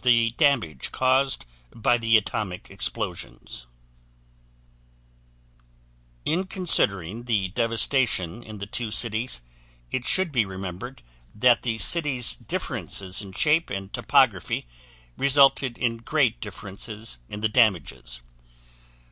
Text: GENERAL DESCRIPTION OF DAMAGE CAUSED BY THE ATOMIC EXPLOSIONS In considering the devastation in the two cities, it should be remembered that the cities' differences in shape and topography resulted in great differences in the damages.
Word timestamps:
GENERAL 0.00 0.06
DESCRIPTION 0.28 0.32
OF 0.34 0.60
DAMAGE 0.60 0.92
CAUSED 0.92 1.46
BY 1.74 1.98
THE 1.98 2.16
ATOMIC 2.18 2.70
EXPLOSIONS 2.70 3.66
In 6.24 6.44
considering 6.44 7.24
the 7.24 7.48
devastation 7.48 8.44
in 8.44 8.58
the 8.58 8.66
two 8.66 8.92
cities, 8.92 9.40
it 9.90 10.04
should 10.06 10.30
be 10.30 10.44
remembered 10.44 11.02
that 11.34 11.62
the 11.64 11.78
cities' 11.78 12.36
differences 12.36 13.20
in 13.20 13.32
shape 13.32 13.70
and 13.70 13.92
topography 13.92 14.66
resulted 15.16 15.76
in 15.76 15.96
great 15.96 16.40
differences 16.40 17.18
in 17.28 17.40
the 17.40 17.48
damages. 17.48 18.22